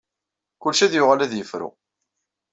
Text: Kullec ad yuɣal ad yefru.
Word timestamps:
Kullec 0.61 0.79
ad 0.85 0.93
yuɣal 0.95 1.21
ad 1.21 1.33
yefru. 1.35 1.69